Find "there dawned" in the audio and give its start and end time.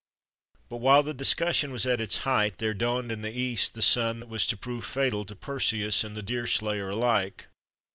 2.57-3.11